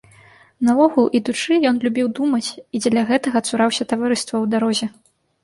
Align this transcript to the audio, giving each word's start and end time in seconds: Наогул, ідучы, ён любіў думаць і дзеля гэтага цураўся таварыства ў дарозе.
Наогул, 0.69 1.05
ідучы, 1.19 1.57
ён 1.71 1.75
любіў 1.83 2.09
думаць 2.21 2.49
і 2.75 2.81
дзеля 2.85 3.05
гэтага 3.11 3.43
цураўся 3.47 3.89
таварыства 3.93 4.31
ў 4.31 4.45
дарозе. 4.57 4.87